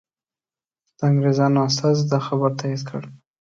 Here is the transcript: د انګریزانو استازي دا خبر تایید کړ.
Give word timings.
د 0.97 0.99
انګریزانو 1.09 1.59
استازي 1.67 2.03
دا 2.11 2.19
خبر 2.27 2.51
تایید 2.59 2.81
کړ. 2.89 3.01